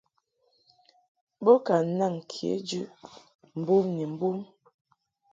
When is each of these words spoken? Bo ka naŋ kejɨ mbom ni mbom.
Bo 1.43 1.53
ka 1.65 1.75
naŋ 1.97 2.13
kejɨ 2.31 2.81
mbom 3.59 3.85
ni 3.95 4.05
mbom. 4.13 4.37